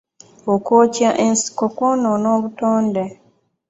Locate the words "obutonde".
2.37-3.03